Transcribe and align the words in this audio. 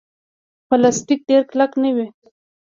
پلاستيک 0.67 1.19
ډېر 1.29 1.41
کلک 1.51 1.71
نه 1.83 1.89
وي. 1.95 2.07